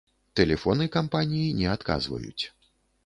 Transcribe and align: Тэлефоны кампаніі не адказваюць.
Тэлефоны 0.39 0.87
кампаніі 0.95 1.53
не 1.59 1.67
адказваюць. 1.77 2.43